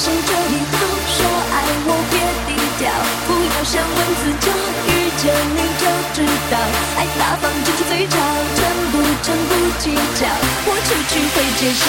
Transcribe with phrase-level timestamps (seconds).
[0.00, 0.78] 谁这里头，
[1.12, 1.20] 说
[1.52, 2.16] 爱我别
[2.48, 2.88] 低调，
[3.28, 4.48] 不要像蚊子叫，
[4.88, 4.88] 遇
[5.20, 5.84] 见你就
[6.14, 6.56] 知道，
[6.96, 8.16] 爱大方就是最潮，
[8.56, 8.58] 成
[8.92, 10.24] 不成不计较，
[10.64, 11.84] 我出去会揭晓。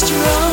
[0.00, 0.49] strong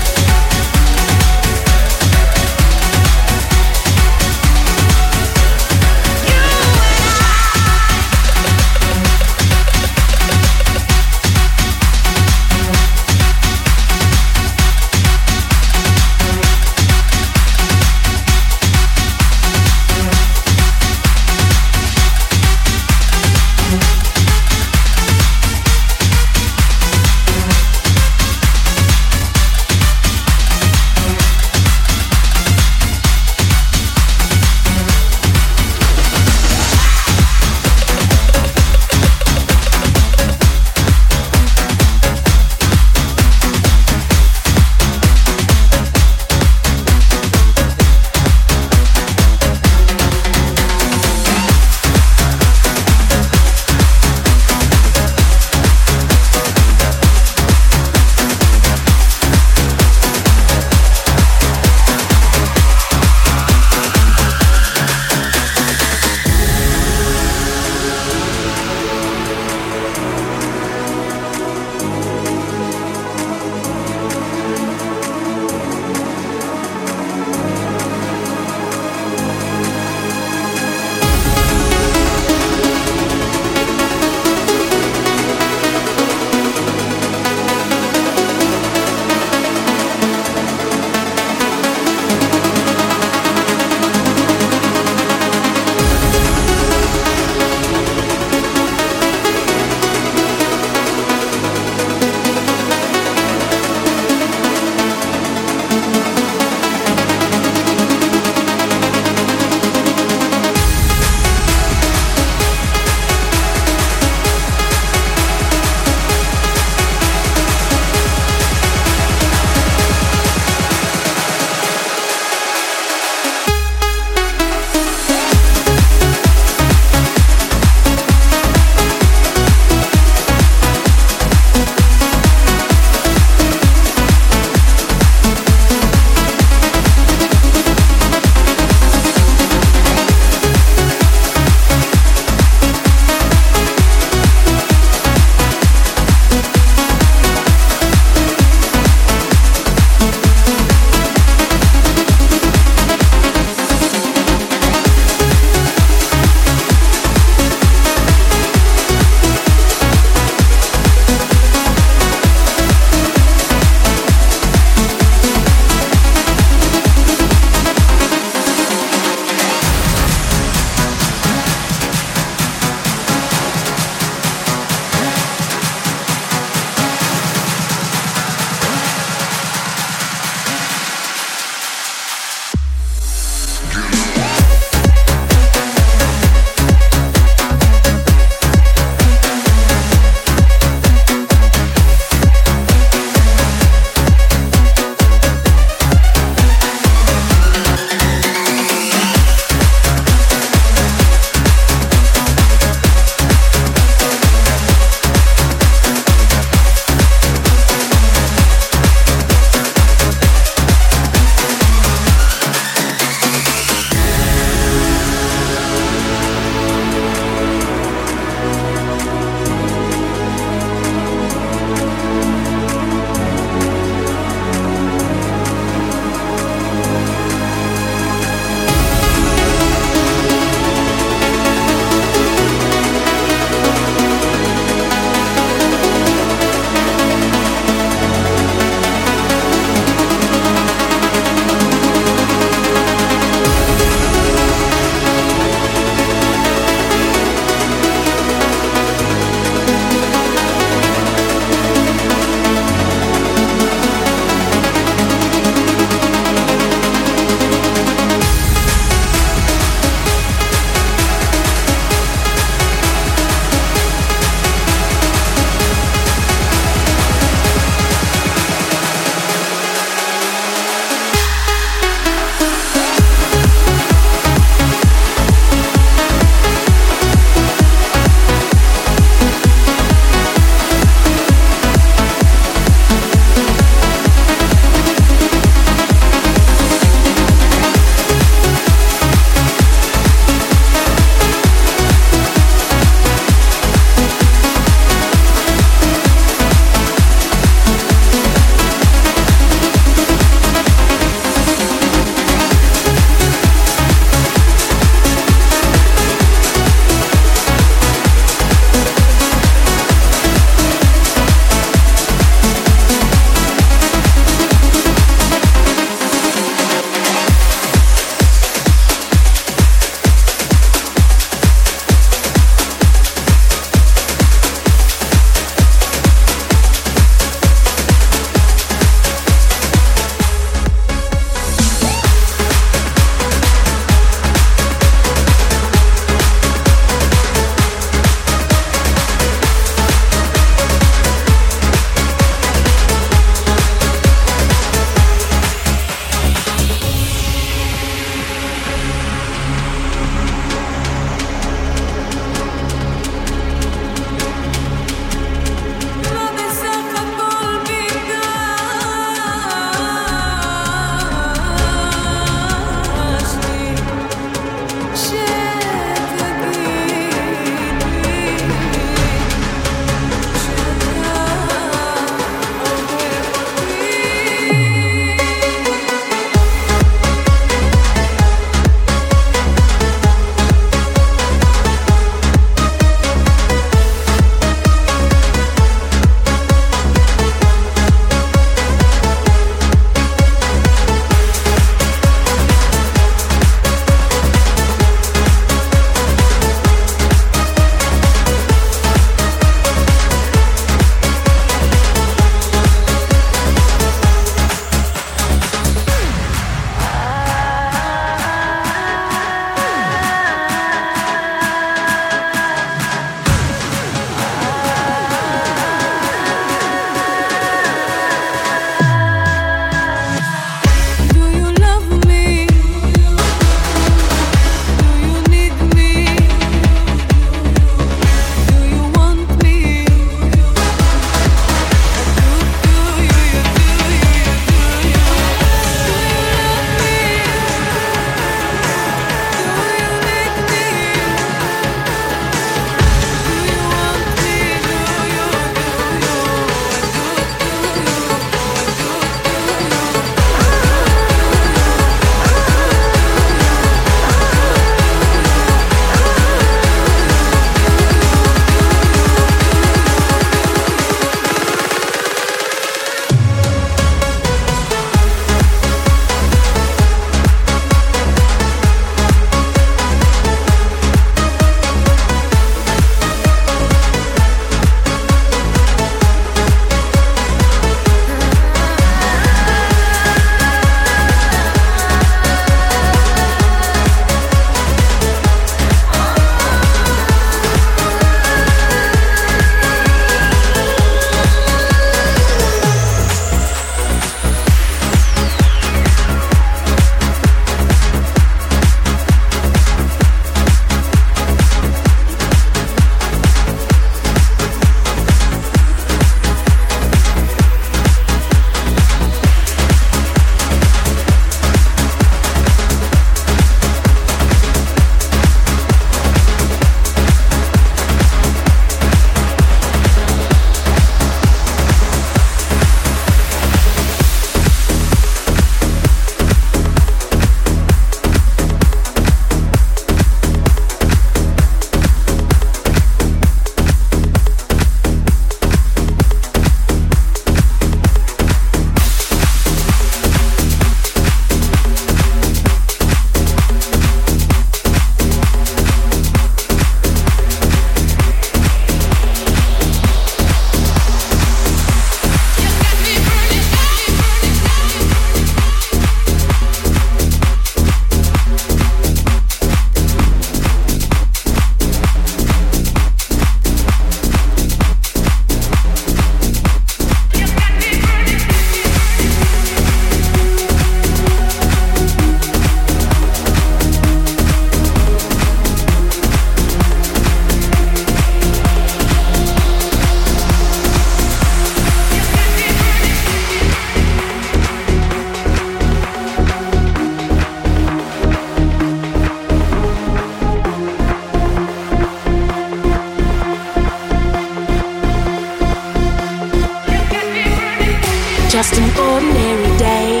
[598.48, 600.00] just an ordinary day.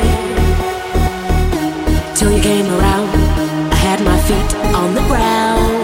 [2.14, 3.08] Till you came around,
[3.70, 5.74] I had my feet on the ground.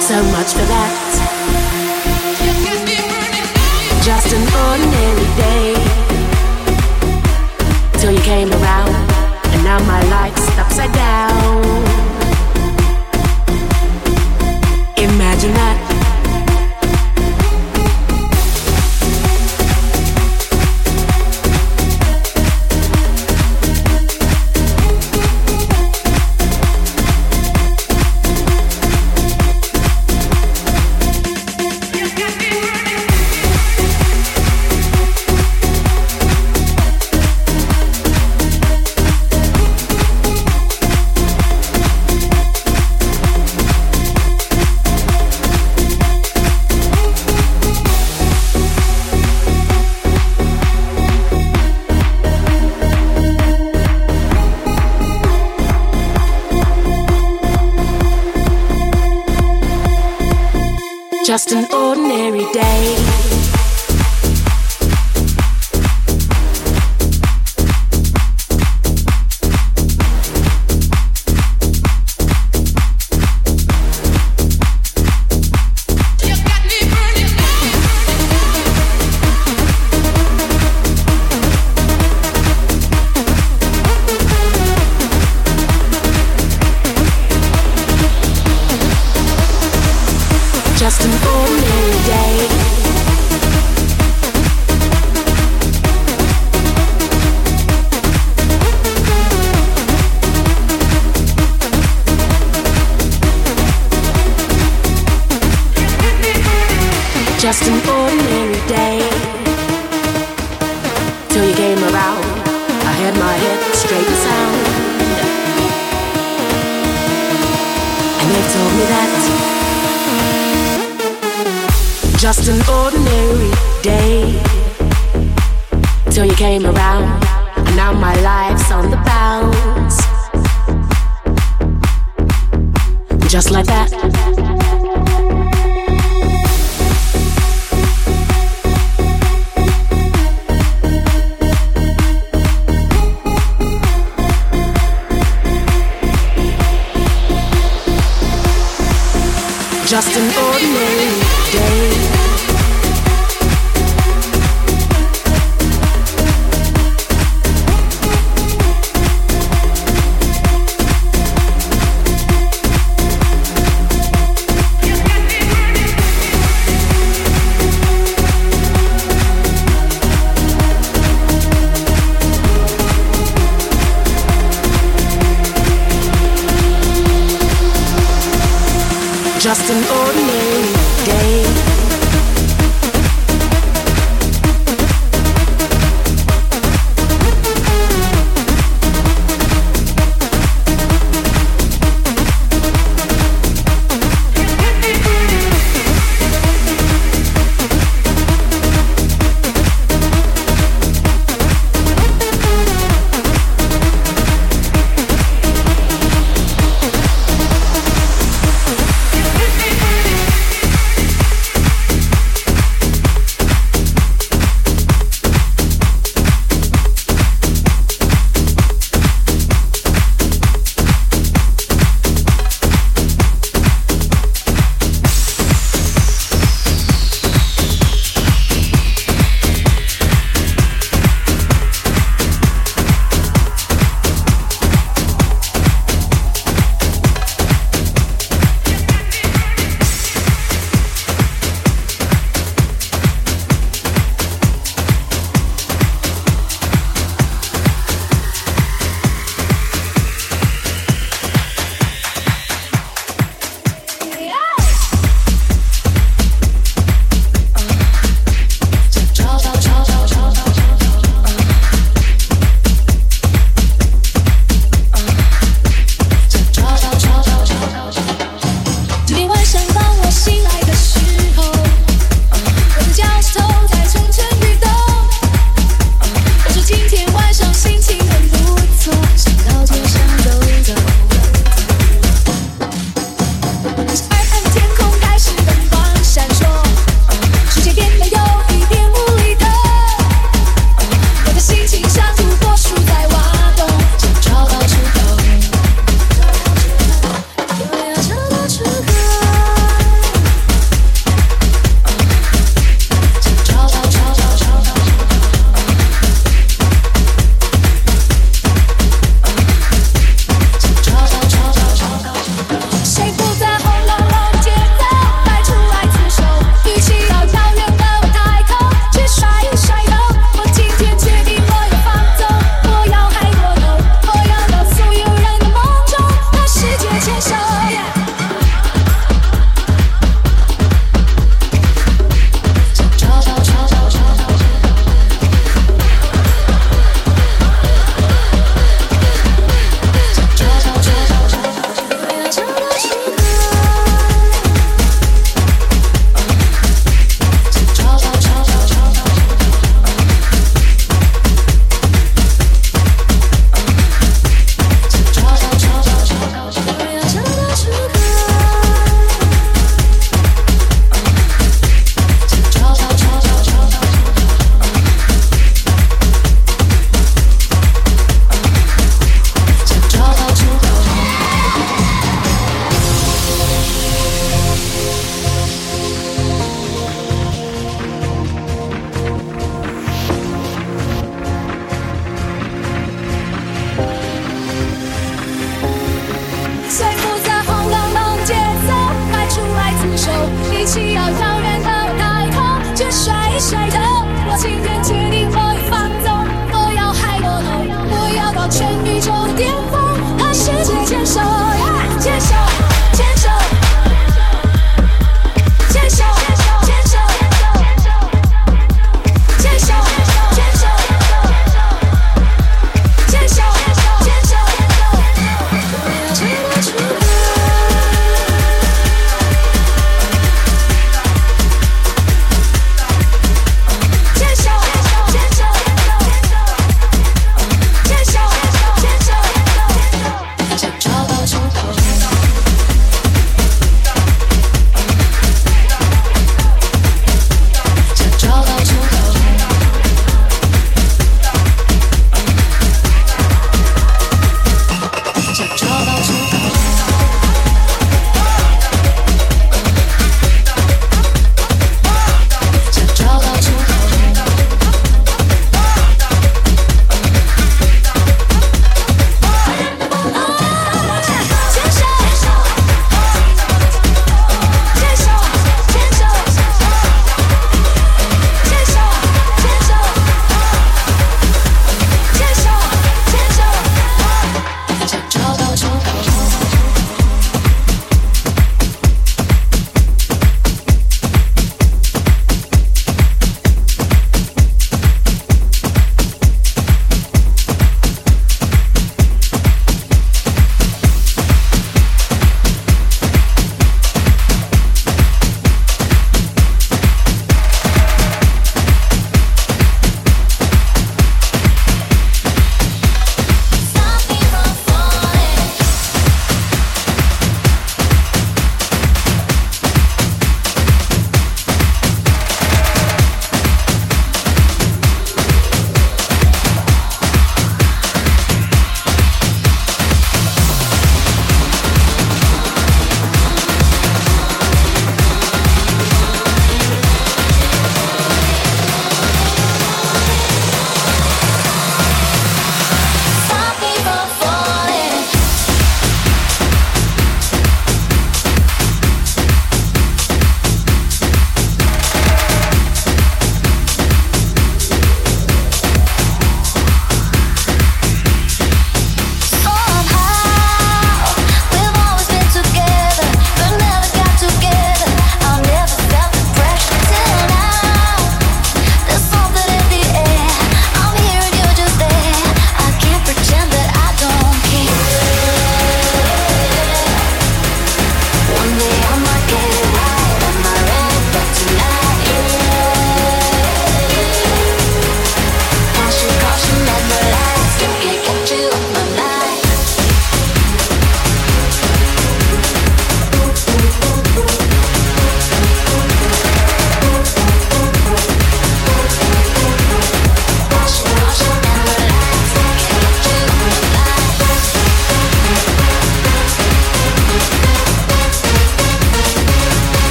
[0.00, 0.92] So much for that.
[4.02, 5.74] Just an ordinary day.
[7.98, 8.94] Till you came around,
[9.52, 11.64] and now my life's upside down.
[14.96, 15.83] Imagine that.